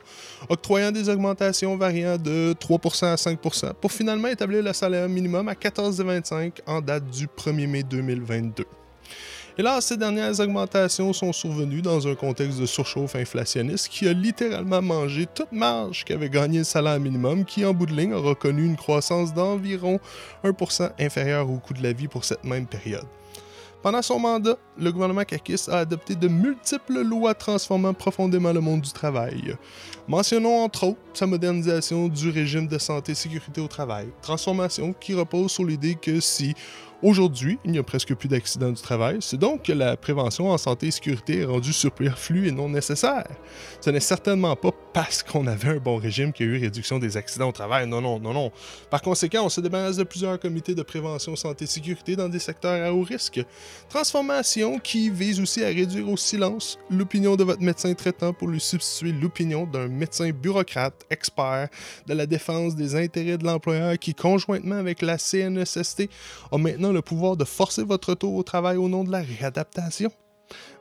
octroyant 0.48 0.92
des 0.92 1.10
augmentations 1.10 1.75
variant 1.75 2.18
de 2.18 2.53
3% 2.53 3.06
à 3.06 3.15
5% 3.15 3.74
pour 3.82 3.92
finalement 3.92 4.27
établir 4.27 4.62
le 4.62 4.74
salaire 4.74 5.10
minimum 5.10 5.48
à 5.50 5.53
14,25 5.53 6.60
en 6.68 6.82
date 6.82 7.10
du 7.10 7.25
1er 7.25 7.68
mai 7.68 7.82
2022. 7.82 8.63
Là, 9.57 9.81
ces 9.81 9.98
dernières 9.98 10.39
augmentations 10.39 11.13
sont 11.13 11.31
survenues 11.31 11.83
dans 11.83 12.07
un 12.07 12.15
contexte 12.15 12.60
de 12.60 12.65
surchauffe 12.65 13.15
inflationniste 13.15 13.88
qui 13.88 14.07
a 14.07 14.13
littéralement 14.13 14.81
mangé 14.81 15.27
toute 15.27 15.51
marge 15.51 16.03
qu'avait 16.05 16.29
gagné 16.29 16.60
le 16.60 16.63
salaire 16.63 17.00
minimum, 17.00 17.45
qui 17.45 17.63
en 17.63 17.72
bout 17.72 17.86
de 17.86 17.93
ligne 17.93 18.13
a 18.13 18.17
reconnu 18.17 18.65
une 18.65 18.75
croissance 18.75 19.31
d'environ 19.31 20.00
1% 20.43 20.89
inférieure 21.00 21.51
au 21.51 21.57
coût 21.57 21.75
de 21.75 21.83
la 21.83 21.93
vie 21.93 22.07
pour 22.07 22.25
cette 22.25 22.43
même 22.43 22.65
période. 22.65 23.05
Pendant 23.83 24.01
son 24.01 24.17
mandat, 24.17 24.57
le 24.79 24.91
gouvernement 24.91 25.25
Kakis 25.25 25.65
a 25.67 25.79
adopté 25.79 26.15
de 26.15 26.29
multiples 26.29 27.01
lois 27.01 27.33
transformant 27.33 27.93
profondément 27.93 28.53
le 28.53 28.62
monde 28.62 28.81
du 28.81 28.91
travail. 28.93 29.55
Mentionnons 30.07 30.63
entre 30.63 30.86
autres 30.86 31.00
sa 31.13 31.27
modernisation 31.27 32.07
du 32.07 32.29
régime 32.29 32.67
de 32.67 32.77
santé 32.77 33.12
et 33.12 33.15
sécurité 33.15 33.60
au 33.62 33.67
travail, 33.67 34.07
transformation 34.22 34.95
qui 35.00 35.13
repose 35.13 35.51
sur 35.51 35.65
l'idée 35.65 35.95
que 35.95 36.22
si 36.22 36.55
Aujourd'hui, 37.03 37.60
il 37.65 37.72
n'y 37.72 37.79
a 37.79 37.83
presque 37.83 38.15
plus 38.15 38.29
d'accidents 38.29 38.72
du 38.72 38.81
travail. 38.81 39.17
C'est 39.19 39.36
donc 39.36 39.63
que 39.63 39.74
la 39.74 39.98
prévention 39.98 40.51
en 40.51 40.57
santé 40.57 40.88
et 40.88 40.91
sécurité 40.91 41.39
est 41.39 41.43
rendue 41.43 41.74
superflue 41.74 42.48
et 42.48 42.51
non 42.51 42.69
nécessaire. 42.69 43.27
Ce 43.81 43.89
n'est 43.89 44.00
certainement 44.00 44.55
pas 44.55 44.72
parce 44.93 45.22
qu'on 45.22 45.45
avait 45.48 45.67
un 45.67 45.77
bon 45.79 45.98
régime 45.98 46.31
qu'il 46.31 46.45
y 46.45 46.50
a 46.50 46.53
eu 46.53 46.62
réduction 46.62 47.00
des 47.00 47.17
accidents 47.17 47.50
au 47.50 47.51
travail. 47.51 47.88
Non, 47.88 48.00
non, 48.00 48.22
non, 48.22 48.31
non. 48.31 48.53
Par 48.89 49.01
conséquent, 49.01 49.43
on 49.43 49.50
se 49.50 49.60
débarrasse 49.60 49.98
de 49.98 50.03
plusieurs 50.03 50.39
comités 50.39 50.75
de 50.75 50.81
prévention 50.81 51.36
santé 51.36 51.65
et 51.65 51.67
sécurité 51.67 52.15
dans 52.15 52.29
des 52.29 52.39
secteurs 52.39 52.81
à 52.81 52.93
haut 52.93 53.01
risque. 53.03 53.41
Transformation 53.89 54.79
qui 54.79 55.10
vise 55.10 55.41
aussi 55.41 55.62
à 55.62 55.67
réduire 55.67 56.07
au 56.07 56.15
silence 56.15 56.79
l'opinion 56.89 57.36
de 57.36 57.43
votre 57.43 57.62
médecin 57.62 57.93
traitant 57.95 58.31
pour 58.31 58.48
lui 58.48 58.62
substituer 58.62 59.12
l'opinion 59.12 59.65
d'un 59.65 59.89
médecin 59.89 60.29
bureaucrate, 60.29 61.05
expert 61.10 61.67
de 62.07 62.13
la 62.13 62.25
défense 62.25 62.77
des 62.77 62.95
intérêts 62.95 63.38
de 63.38 63.43
l'employeur 63.43 64.00
qui, 64.00 64.13
conjointement 64.13 64.77
avec 64.77 65.01
la 65.01 65.17
CNSST, 65.17 66.10
a 66.50 66.57
maintenant 66.57 66.93
le 66.94 67.02
pouvoir 67.02 67.36
de 67.36 67.44
forcer 67.44 67.84
votre 67.84 68.12
retour 68.12 68.36
au 68.36 68.44
travail 68.44 68.78
au 68.78 68.88
nom 68.88 69.04
de 69.04 69.12
la 69.12 69.22
réadaptation. 69.22 70.12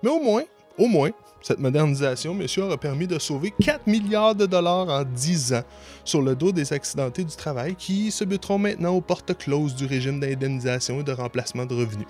Mais 0.03 0.11
au 0.11 0.21
moins, 0.21 0.43
au 0.79 0.87
moins, 0.87 1.11
cette 1.43 1.59
modernisation, 1.59 2.35
monsieur, 2.35 2.63
aura 2.65 2.79
permis 2.79 3.07
de 3.07 3.19
sauver 3.19 3.53
4 3.61 3.87
milliards 3.87 4.35
de 4.35 4.47
dollars 4.47 4.89
en 4.89 5.05
10 5.05 5.55
ans 5.55 5.65
sur 6.05 6.23
le 6.23 6.37
dos 6.37 6.53
des 6.53 6.73
accidentés 6.73 7.25
du 7.25 7.35
travail 7.35 7.75
qui 7.75 8.11
se 8.11 8.25
buteront 8.25 8.59
maintenant 8.59 8.95
aux 8.95 9.01
portes 9.01 9.37
closes 9.37 9.75
du 9.75 9.87
régime 9.87 10.21
d'indemnisation 10.21 11.01
et 11.01 11.05
de 11.05 11.13
remplacement 11.13 11.67
de 11.67 11.75
revenus. 11.75 12.07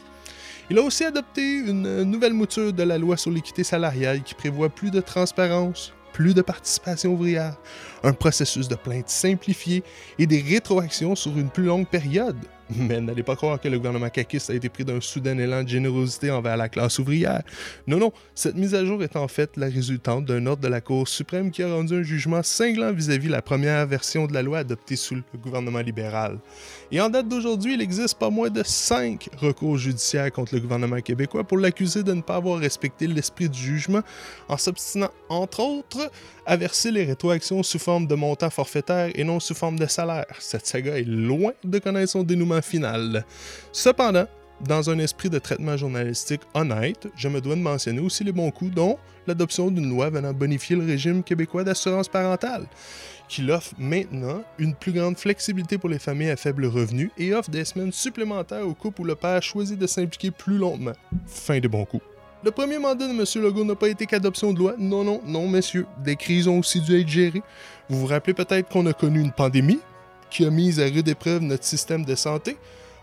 Il 0.71 0.79
a 0.79 0.83
aussi 0.83 1.05
adopté 1.05 1.43
une 1.43 2.03
nouvelle 2.03 2.35
mouture 2.35 2.73
de 2.73 2.83
la 2.83 2.99
loi 2.99 3.17
sur 3.17 3.31
l'équité 3.31 3.65
salariale 3.65 4.23
qui 4.23 4.35
prévoit 4.35 4.69
plus 4.69 4.91
de 4.91 5.01
transparence, 5.01 5.93
plus 6.13 6.35
de 6.35 6.43
participation 6.43 7.13
ouvrière, 7.13 7.57
un 8.03 8.13
processus 8.13 8.69
de 8.69 8.75
plainte 8.75 9.09
simplifié 9.09 9.83
et 10.19 10.27
des 10.27 10.41
rétroactions 10.41 11.15
sur 11.15 11.37
une 11.37 11.49
plus 11.49 11.65
longue 11.65 11.87
période. 11.87 12.39
Mais 12.76 13.00
n'allez 13.00 13.23
pas 13.23 13.37
croire 13.37 13.61
que 13.61 13.69
le 13.69 13.79
gouvernement 13.79 14.09
caquiste 14.09 14.50
a 14.50 14.55
été 14.55 14.69
pris 14.69 14.85
d'un 14.85 15.00
soudain 15.00 15.37
élan 15.38 15.62
de 15.62 15.69
générosité 15.69 16.31
envers 16.31 16.57
la 16.57 16.69
classe 16.69 16.99
ouvrière. 16.99 17.43
Non, 17.87 17.99
non, 17.99 18.12
cette 18.35 18.57
mise 18.57 18.75
à 18.75 18.85
jour 18.85 19.02
est 19.02 19.17
en 19.17 19.29
fait 19.29 19.57
la 19.57 19.67
résultante 19.67 20.25
d'un 20.25 20.47
ordre 20.47 20.62
de 20.62 20.69
la 20.69 20.81
Cour 20.81 21.07
suprême 21.09 21.50
qui 21.50 21.62
a 21.62 21.73
rendu 21.73 21.95
un 21.95 22.02
jugement 22.02 22.43
cinglant 22.43 22.93
vis-à-vis 22.93 23.29
la 23.29 23.43
première 23.43 23.87
version 23.87 24.26
de 24.26 24.35
la 24.35 24.43
loi 24.43 24.59
adoptée 24.59 24.97
sous 24.97 25.14
le 25.14 25.23
gouvernement 25.43 25.81
libéral. 25.81 26.38
Et 26.91 27.00
en 27.00 27.09
date 27.09 27.29
d'aujourd'hui, 27.29 27.75
il 27.75 27.81
existe 27.81 28.19
pas 28.19 28.31
moins 28.31 28.50
de 28.50 28.62
cinq 28.62 29.29
recours 29.38 29.76
judiciaires 29.79 30.31
contre 30.33 30.55
le 30.55 30.61
gouvernement 30.61 31.00
québécois 31.00 31.45
pour 31.45 31.59
l'accuser 31.59 32.02
de 32.02 32.12
ne 32.12 32.23
pas 32.23 32.37
avoir 32.37 32.59
respecté 32.59 33.07
l'esprit 33.07 33.49
du 33.49 33.59
jugement 33.59 34.02
en 34.49 34.57
s'obstinant, 34.57 35.11
entre 35.29 35.61
autres, 35.61 36.11
à 36.47 36.57
verser 36.57 36.91
les 36.91 37.05
rétroactions 37.05 37.62
sous 37.62 37.79
forme 37.79 38.07
de 38.07 38.14
montant 38.14 38.50
forfaitaire 38.50 39.11
et 39.14 39.25
non 39.25 39.41
sous 39.41 39.55
forme 39.55 39.79
de 39.79 39.87
salaire. 39.87 40.26
Cette 40.38 40.67
saga 40.67 40.99
est 40.99 41.07
loin 41.07 41.52
de 41.64 41.79
connaître 41.79 42.12
son 42.12 42.23
dénouement 42.23 42.62
Cependant, 43.73 44.26
dans 44.66 44.90
un 44.90 44.99
esprit 44.99 45.28
de 45.28 45.38
traitement 45.38 45.76
journalistique 45.76 46.42
honnête, 46.54 47.09
je 47.16 47.28
me 47.28 47.40
dois 47.40 47.57
de 47.57 47.61
mentionner 47.61 48.00
aussi 48.00 48.23
les 48.23 48.33
bons 48.33 48.50
coups, 48.50 48.73
dont 48.73 48.99
l'adoption 49.26 49.71
d'une 49.71 49.88
loi 49.88 50.11
venant 50.11 50.33
bonifier 50.33 50.76
le 50.76 50.85
régime 50.85 51.23
québécois 51.23 51.64
d'assurance 51.64 52.09
parentale, 52.09 52.66
qui 53.28 53.50
offre 53.50 53.73
maintenant 53.78 54.42
une 54.59 54.75
plus 54.75 54.92
grande 54.92 55.19
flexibilité 55.19 55.78
pour 55.78 55.88
les 55.88 55.99
familles 55.99 56.31
à 56.31 56.37
faible 56.37 56.66
revenu 56.66 57.11
et 57.19 57.35
offre 57.35 57.50
des 57.50 57.64
semaines 57.64 57.92
supplémentaires 57.92 58.66
aux 58.66 58.75
couples 58.75 59.00
où 59.02 59.04
le 59.04 59.14
père 59.14 59.42
choisit 59.42 59.78
de 59.78 59.87
s'impliquer 59.87 60.31
plus 60.31 60.59
longuement. 60.59 60.92
Fin 61.26 61.59
de 61.59 61.69
bons 61.69 61.85
coups. 61.85 62.04
Le 62.45 62.50
premier 62.50 62.78
mandat 62.78 63.07
de 63.07 63.12
M. 63.12 63.25
Legault 63.42 63.64
n'a 63.64 63.76
pas 63.76 63.88
été 63.88 64.04
qu'adoption 64.04 64.52
de 64.52 64.59
loi. 64.59 64.75
Non, 64.76 65.04
non, 65.04 65.21
non, 65.25 65.47
messieurs. 65.47 65.87
Des 66.02 66.16
crises 66.16 66.49
ont 66.49 66.59
aussi 66.59 66.81
dû 66.81 67.00
être 67.00 67.09
gérées. 67.09 67.42
Vous 67.88 68.00
vous 68.00 68.07
rappelez 68.07 68.35
peut-être 68.35 68.69
qu'on 68.69 68.85
a 68.87 68.92
connu 68.92 69.21
une 69.21 69.31
pandémie? 69.31 69.78
Qui 70.33 70.47
a 70.47 70.51
mis 70.51 70.81
à 70.81 70.85
rude 70.85 71.09
épreuve 71.09 71.43
notre 71.43 71.65
système 71.65 72.05
de 72.05 72.15
santé, 72.15 72.57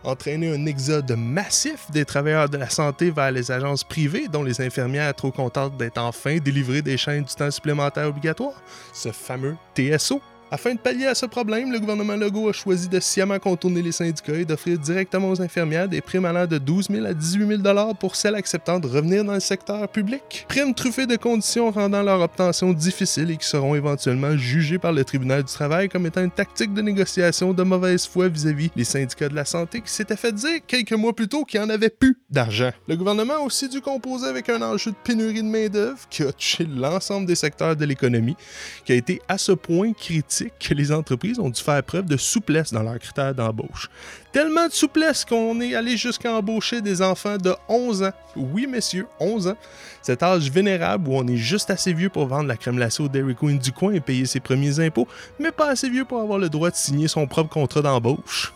entraîné 0.04 0.52
un 0.52 0.66
exode 0.66 1.12
massif 1.12 1.92
des 1.92 2.04
travailleurs 2.04 2.50
de 2.50 2.58
la 2.58 2.70
santé 2.70 3.12
vers 3.12 3.32
les 3.32 3.52
agences 3.52 3.84
privées, 3.84 4.28
dont 4.28 4.44
les 4.44 4.60
infirmières 4.62 5.14
trop 5.14 5.32
contentes 5.32 5.78
d'être 5.78 6.00
enfin 6.00 6.38
délivrées 6.38 6.82
des 6.82 6.98
chaînes 6.98 7.24
du 7.24 7.34
temps 7.34 7.52
supplémentaire 7.52 8.08
obligatoire, 8.08 8.62
ce 8.94 9.12
fameux 9.12 9.56
TSO. 9.76 10.22
Afin 10.52 10.74
de 10.74 10.80
pallier 10.80 11.06
à 11.06 11.14
ce 11.14 11.28
problème, 11.28 11.72
le 11.72 11.80
gouvernement 11.80 12.16
Legault 12.16 12.50
a 12.50 12.54
choisi 12.54 12.90
de 12.90 13.00
sciemment 13.00 13.38
contourner 13.38 13.84
les 13.84 13.92
syndicats 13.92 14.34
et 14.34 14.46
d'offrir 14.46 14.80
directement 14.80 15.30
aux 15.30 15.40
infirmières 15.44 15.88
des 15.88 16.02
primes 16.02 16.26
allant 16.26 16.48
de 16.48 16.58
12 16.58 16.88
000 16.90 17.06
à 17.06 17.14
18 17.14 17.64
000 17.64 17.94
pour 18.00 18.16
celles 18.16 18.34
acceptant 18.34 18.80
de 18.80 18.88
revenir 18.88 19.24
dans 19.24 19.36
le 19.36 19.42
secteur 19.42 19.88
public. 19.88 20.48
Primes 20.48 20.74
truffées 20.74 21.06
de 21.06 21.18
conditions 21.18 21.70
rendant 21.70 22.02
leur 22.02 22.20
obtention 22.22 22.74
difficile 22.74 23.30
et 23.30 23.38
qui 23.38 23.46
seront 23.46 23.76
éventuellement 23.76 24.36
jugées 24.38 24.80
par 24.80 24.92
le 24.92 25.06
tribunal 25.06 25.44
du 25.44 25.54
travail 25.54 25.88
comme 25.88 26.08
étant 26.08 26.24
une 26.24 26.32
tactique 26.32 26.74
de 26.74 26.82
négociation 26.82 27.54
de 27.54 27.62
mauvaise 27.62 28.08
foi 28.08 28.28
vis-à-vis 28.28 28.72
les 28.76 28.86
syndicats 28.86 29.30
de 29.30 29.36
la 29.36 29.46
santé 29.46 29.82
qui 29.82 29.92
s'étaient 29.92 30.16
fait 30.16 30.34
dire 30.34 30.62
quelques 30.66 30.94
mois 30.94 31.14
plus 31.14 31.28
tôt 31.28 31.46
qu'il 31.46 31.60
n'y 31.60 31.68
en 31.68 31.70
avait 31.70 31.92
plus 31.92 32.18
d'argent. 32.32 32.72
Le 32.88 32.98
gouvernement 32.98 33.36
a 33.36 33.42
aussi 33.42 33.70
dû 33.70 33.82
composer 33.82 34.26
avec 34.26 34.50
un 34.50 34.64
enjeu 34.64 34.90
de 34.90 34.98
pénurie 35.04 35.44
de 35.44 35.48
main-d'œuvre 35.48 36.00
qui 36.10 36.24
a 36.24 36.32
touché 36.32 36.66
l'ensemble 36.66 37.28
des 37.28 37.36
secteurs 37.36 37.76
de 37.76 37.86
l'économie, 37.86 38.36
qui 38.84 38.94
a 38.94 38.96
été 38.96 39.22
à 39.28 39.38
ce 39.38 39.52
point 39.52 39.94
critique 39.94 40.39
que 40.60 40.74
les 40.74 40.92
entreprises 40.92 41.40
ont 41.40 41.50
dû 41.50 41.62
faire 41.62 41.84
preuve 41.84 42.06
de 42.06 42.18
souplesse 42.18 42.72
dans 42.72 42.84
leurs 42.84 43.00
critères 43.00 43.34
d'embauche. 43.34 43.90
Tellement 44.32 44.68
de 44.68 44.72
souplesse 44.72 45.26
qu'on 45.26 45.60
est 45.62 45.76
allé 45.76 45.98
jusqu'à 45.98 46.34
embaucher 46.34 46.82
des 46.82 47.02
enfants 47.02 47.38
de 47.38 47.54
11 47.68 48.04
ans. 48.04 48.12
Oui, 48.36 48.68
messieurs, 48.68 49.08
11 49.20 49.48
ans. 49.48 49.58
Cet 50.02 50.24
âge 50.24 50.50
vénérable 50.52 51.10
où 51.10 51.16
on 51.16 51.28
est 51.28 51.38
juste 51.38 51.70
assez 51.70 51.94
vieux 51.94 52.10
pour 52.10 52.28
vendre 52.28 52.48
la 52.48 52.58
crème 52.58 52.76
glacée 52.76 53.04
au 53.04 53.08
Dairy 53.08 53.36
Queen 53.36 53.58
du 53.58 53.72
coin 53.72 53.94
et 53.94 54.00
payer 54.00 54.26
ses 54.26 54.40
premiers 54.40 54.80
impôts, 54.80 55.08
mais 55.40 55.52
pas 55.52 55.70
assez 55.70 55.90
vieux 55.90 56.06
pour 56.06 56.20
avoir 56.20 56.40
le 56.40 56.50
droit 56.50 56.70
de 56.70 56.76
signer 56.76 57.08
son 57.08 57.28
propre 57.28 57.50
contrat 57.50 57.82
d'embauche. 57.82 58.54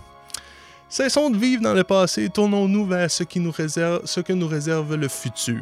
Cessons 0.89 1.31
de 1.31 1.37
vivre 1.37 1.63
dans 1.63 1.73
le 1.73 1.83
passé 1.83 2.29
tournons-nous 2.29 2.85
vers 2.85 3.09
ce, 3.09 3.23
qui 3.23 3.41
ce 3.41 4.19
que 4.19 4.33
nous 4.33 4.47
réserve 4.47 4.95
le 4.95 5.07
futur. 5.07 5.57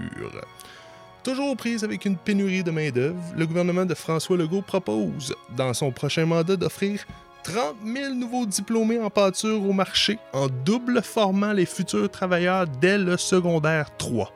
Toujours 1.23 1.51
aux 1.51 1.83
avec 1.83 2.05
une 2.05 2.17
pénurie 2.17 2.63
de 2.63 2.71
main-d'œuvre, 2.71 3.21
le 3.37 3.45
gouvernement 3.45 3.85
de 3.85 3.93
François 3.93 4.37
Legault 4.37 4.63
propose, 4.63 5.35
dans 5.55 5.71
son 5.73 5.91
prochain 5.91 6.25
mandat, 6.25 6.55
d'offrir 6.55 7.05
30 7.43 7.75
000 7.85 8.13
nouveaux 8.15 8.47
diplômés 8.47 8.99
en 8.99 9.11
pâture 9.11 9.63
au 9.63 9.71
marché 9.71 10.17
en 10.33 10.47
double 10.47 11.03
formant 11.03 11.53
les 11.53 11.67
futurs 11.67 12.09
travailleurs 12.09 12.65
dès 12.65 12.97
le 12.97 13.17
secondaire 13.17 13.95
3. 13.97 14.31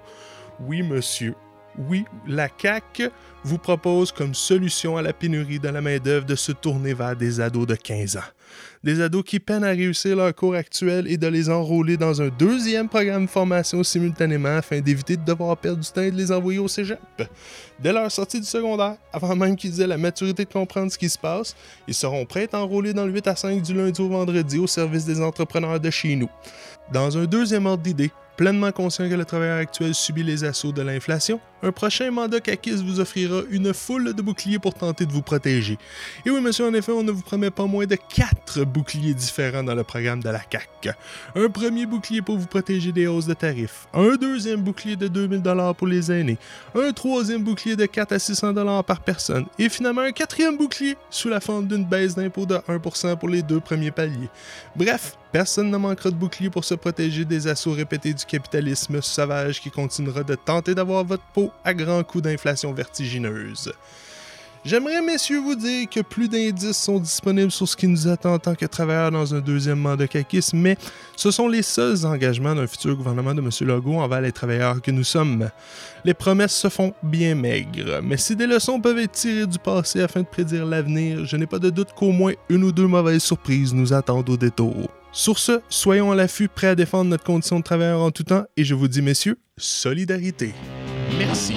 Oui, 0.60 0.84
monsieur. 0.84 1.34
Oui, 1.78 2.06
la 2.28 2.50
CAQ 2.56 3.10
vous 3.44 3.58
propose 3.58 4.12
comme 4.12 4.36
solution 4.36 4.96
à 4.96 5.02
la 5.02 5.12
pénurie 5.12 5.60
de 5.60 5.70
la 5.70 5.82
main-d'œuvre 5.82 6.26
de 6.26 6.36
se 6.36 6.52
tourner 6.52 6.94
vers 6.94 7.16
des 7.16 7.42
ados 7.42 7.66
de 7.66 7.76
15 7.76 8.18
ans 8.18 8.32
des 8.84 9.02
ados 9.02 9.24
qui 9.26 9.40
peinent 9.40 9.64
à 9.64 9.70
réussir 9.70 10.16
leur 10.16 10.34
cours 10.34 10.56
actuel 10.56 11.08
et 11.08 11.18
de 11.18 11.28
les 11.28 11.50
enrôler 11.50 11.98
dans 11.98 12.22
un 12.22 12.30
deuxième 12.30 12.88
programme 12.88 13.26
de 13.26 13.30
formation 13.30 13.84
simultanément 13.84 14.58
afin 14.58 14.80
d'éviter 14.80 15.18
de 15.18 15.24
devoir 15.24 15.58
perdre 15.58 15.82
du 15.82 15.90
temps 15.90 16.02
et 16.02 16.12
de 16.12 16.18
les 16.18 16.32
envoyer 16.32 16.60
au 16.60 16.68
cégep. 16.68 17.00
Dès 17.80 17.92
leur 17.92 18.12
sortie 18.12 18.40
du 18.40 18.46
secondaire, 18.46 18.96
avant 19.12 19.36
même 19.36 19.56
qu'ils 19.56 19.82
aient 19.82 19.88
la 19.88 19.98
maturité 19.98 20.46
de 20.46 20.52
comprendre 20.52 20.92
ce 20.92 20.98
qui 20.98 21.10
se 21.10 21.18
passe, 21.18 21.56
ils 21.88 21.94
seront 21.94 22.26
prêts 22.26 22.50
à 22.54 22.60
enrôler 22.60 22.94
dans 22.94 23.06
le 23.06 23.12
8 23.12 23.28
à 23.28 23.36
5 23.36 23.62
du 23.62 23.74
lundi 23.74 24.02
au 24.02 24.10
vendredi 24.10 24.60
au 24.60 24.68
service 24.68 25.06
des 25.06 25.22
entrepreneurs 25.22 25.80
de 25.80 25.90
chez 25.90 26.16
nous. 26.16 26.30
Dans 26.94 27.18
un 27.18 27.26
deuxième 27.26 27.66
ordre 27.66 27.84
d'idée, 27.84 28.12
Pleinement 28.38 28.74
conscient 28.74 29.08
que 29.08 29.14
le 29.14 29.24
travailleur 29.24 29.60
actuel 29.60 29.96
subit 29.96 30.24
les 30.24 30.44
assauts 30.44 30.74
de 30.74 30.82
l'inflation, 30.82 31.40
un 31.64 31.72
prochain 31.72 32.12
mandat 32.12 32.42
CACIS 32.42 32.84
vous 32.84 33.00
offrira 33.00 33.44
une 33.50 33.74
foule 33.74 34.14
de 34.14 34.22
boucliers 34.22 34.60
pour 34.60 34.74
tenter 34.74 35.06
de 35.06 35.14
vous 35.14 35.22
protéger. 35.22 35.78
Et 36.26 36.30
oui, 36.30 36.42
monsieur, 36.42 36.66
en 36.66 36.74
effet, 36.74 36.92
on 36.92 37.04
ne 37.04 37.12
vous 37.12 37.22
promet 37.22 37.50
pas 37.50 37.66
moins 37.66 37.86
de 37.86 37.96
boucliers 38.66 39.14
différents 39.14 39.64
dans 39.64 39.76
le 39.76 39.84
programme 39.84 40.22
de 40.22 40.30
la 40.30 40.40
CAC. 40.40 40.90
Un 41.36 41.50
premier 41.50 41.86
bouclier 41.86 42.22
pour 42.22 42.38
vous 42.38 42.48
protéger 42.48 42.92
des 42.92 43.08
hausses 43.08 43.26
de 43.26 43.34
tarifs, 43.34 43.88
un 43.94 44.16
deuxième 44.16 44.62
bouclier 44.62 44.96
de 44.96 45.08
2000 45.08 45.42
dollars 45.42 45.76
pour 45.76 45.88
les 45.88 46.12
aînés, 46.12 46.38
un 46.76 46.92
troisième 46.92 47.44
bouclier 47.44 47.76
de 47.76 47.86
4 47.86 48.12
à 48.14 48.20
600 48.20 48.54
dollars 48.54 48.84
par 48.84 49.02
personne, 49.02 49.46
et 49.60 49.70
finalement 49.70 50.02
un 50.02 50.12
quatrième 50.12 50.58
bouclier 50.58 50.98
sous 51.10 51.30
la 51.30 51.40
forme 51.40 51.68
d'une 51.68 51.86
baisse 51.86 52.16
d'impôt 52.16 52.46
de 52.46 52.56
1% 52.56 53.18
pour 53.18 53.30
les 53.30 53.42
deux 53.42 53.60
premiers 53.60 53.92
paliers. 53.92 54.30
Bref, 54.76 55.18
Personne 55.36 55.70
ne 55.70 55.76
manquera 55.76 56.12
de 56.12 56.16
bouclier 56.16 56.50
pour 56.50 56.64
se 56.64 56.76
protéger 56.76 57.26
des 57.26 57.46
assauts 57.48 57.74
répétés 57.74 58.14
du 58.14 58.24
capitalisme 58.24 59.02
sauvage 59.02 59.60
qui 59.60 59.70
continuera 59.70 60.24
de 60.24 60.36
tenter 60.36 60.74
d'avoir 60.74 61.04
votre 61.04 61.26
peau 61.34 61.52
à 61.66 61.74
grands 61.74 62.06
coups 62.06 62.24
d'inflation 62.24 62.72
vertigineuse. 62.72 63.74
J'aimerais, 64.66 65.00
messieurs, 65.04 65.42
vous 65.42 65.54
dire 65.54 65.88
que 65.88 66.00
plus 66.00 66.28
d'indices 66.28 66.78
sont 66.78 66.98
disponibles 66.98 67.52
sur 67.52 67.68
ce 67.68 67.78
qui 67.78 67.88
nous 67.88 68.08
attend 68.08 68.34
en 68.34 68.40
tant 68.40 68.56
que 68.56 68.66
travailleurs 68.66 69.12
dans 69.12 69.36
un 69.36 69.40
deuxième 69.40 69.78
mandat 69.78 70.08
caquiste, 70.08 70.56
mais 70.56 70.76
ce 71.16 71.30
sont 71.30 71.48
les 71.48 71.62
seuls 71.62 72.04
engagements 72.04 72.56
d'un 72.56 72.66
futur 72.66 72.96
gouvernement 72.96 73.36
de 73.36 73.42
M. 73.42 73.50
Legault 73.62 74.00
envers 74.00 74.22
les 74.22 74.32
travailleurs 74.32 74.82
que 74.82 74.90
nous 74.90 75.04
sommes. 75.04 75.52
Les 76.04 76.16
promesses 76.16 76.56
se 76.56 76.70
font 76.70 76.96
bien 77.04 77.36
maigres, 77.36 78.02
mais 78.02 78.18
si 78.18 78.36
des 78.36 78.48
leçons 78.48 78.82
peuvent 78.82 78.98
être 78.98 79.12
tirées 79.12 79.46
du 79.46 79.60
passé 79.60 80.02
afin 80.02 80.22
de 80.22 80.26
prédire 80.26 80.66
l'avenir, 80.66 81.26
je 81.26 81.38
n'ai 81.38 81.46
pas 81.46 81.60
de 81.60 81.70
doute 81.70 81.94
qu'au 81.96 82.12
moins 82.12 82.34
une 82.50 82.64
ou 82.64 82.72
deux 82.72 82.88
mauvaises 82.88 83.22
surprises 83.22 83.72
nous 83.72 83.94
attendent 83.94 84.32
au 84.32 84.38
détour. 84.38 84.90
Sur 85.12 85.38
ce, 85.38 85.62
soyons 85.70 86.12
à 86.12 86.16
l'affût, 86.16 86.48
prêts 86.48 86.70
à 86.70 86.76
défendre 86.76 87.12
notre 87.12 87.24
condition 87.24 87.60
de 87.60 87.64
travailleur 87.64 88.02
en 88.02 88.10
tout 88.10 88.24
temps, 88.24 88.46
et 88.58 88.64
je 88.64 88.74
vous 88.74 88.88
dis, 88.88 89.04
messieurs, 89.04 89.38
solidarité. 89.58 90.56
Merci. 91.20 91.54